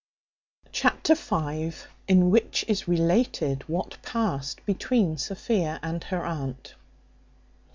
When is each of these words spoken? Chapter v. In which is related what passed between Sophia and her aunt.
Chapter 0.71 1.13
v. 1.13 1.73
In 2.07 2.31
which 2.31 2.65
is 2.67 2.87
related 2.87 3.69
what 3.69 4.01
passed 4.01 4.65
between 4.65 5.19
Sophia 5.19 5.79
and 5.83 6.03
her 6.05 6.25
aunt. 6.25 6.73